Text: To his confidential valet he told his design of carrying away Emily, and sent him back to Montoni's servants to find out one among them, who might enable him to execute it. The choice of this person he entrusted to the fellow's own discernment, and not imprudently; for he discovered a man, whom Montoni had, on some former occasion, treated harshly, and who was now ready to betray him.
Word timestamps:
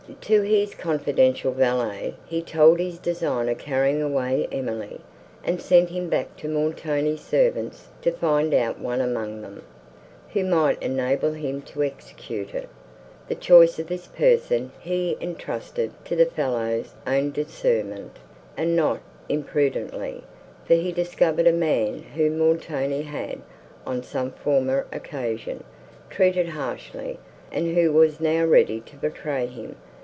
To 0.21 0.41
his 0.41 0.75
confidential 0.75 1.51
valet 1.51 2.15
he 2.25 2.41
told 2.41 2.79
his 2.79 2.97
design 2.99 3.47
of 3.49 3.57
carrying 3.59 4.01
away 4.01 4.47
Emily, 4.51 4.99
and 5.43 5.61
sent 5.61 5.89
him 5.89 6.09
back 6.09 6.35
to 6.37 6.47
Montoni's 6.49 7.21
servants 7.21 7.87
to 8.01 8.11
find 8.11 8.53
out 8.53 8.77
one 8.79 8.99
among 9.01 9.41
them, 9.41 9.63
who 10.33 10.43
might 10.43 10.81
enable 10.81 11.31
him 11.33 11.61
to 11.63 11.83
execute 11.83 12.53
it. 12.53 12.67
The 13.29 13.35
choice 13.35 13.79
of 13.79 13.87
this 13.87 14.07
person 14.07 14.71
he 14.79 15.17
entrusted 15.21 15.91
to 16.05 16.15
the 16.15 16.25
fellow's 16.25 16.93
own 17.07 17.31
discernment, 17.31 18.17
and 18.57 18.75
not 18.75 18.99
imprudently; 19.29 20.23
for 20.65 20.73
he 20.73 20.91
discovered 20.91 21.47
a 21.47 21.53
man, 21.53 22.03
whom 22.15 22.37
Montoni 22.39 23.03
had, 23.03 23.37
on 23.87 24.03
some 24.03 24.31
former 24.31 24.85
occasion, 24.91 25.63
treated 26.09 26.49
harshly, 26.49 27.17
and 27.51 27.75
who 27.75 27.91
was 27.93 28.19
now 28.19 28.43
ready 28.45 28.81
to 28.81 28.95
betray 28.97 29.45
him. 29.45 29.77